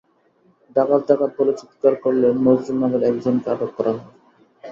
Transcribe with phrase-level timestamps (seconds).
[0.75, 4.05] ডাকাত ডাকাত বলে চিৎকার করলে নজরুল নামের একজনকে আটক করা হয়।